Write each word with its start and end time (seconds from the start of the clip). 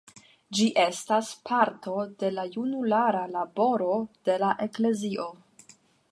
Ĝi 0.59 0.63
estas 0.83 1.27
parto 1.49 1.91
de 2.23 2.31
la 2.37 2.45
junulara 2.55 3.21
laboro 3.35 3.91
de 4.29 4.39
la 4.45 4.49
eklezio. 4.67 5.27